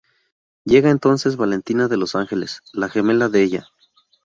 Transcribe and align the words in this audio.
Llega 0.65 0.89
entonces 0.89 1.35
Valentina 1.35 1.87
de 1.87 1.95
los 1.95 2.15
Ángeles, 2.15 2.61
la 2.73 2.89
gemela 2.89 3.29
de 3.29 3.43
ella. 3.43 3.67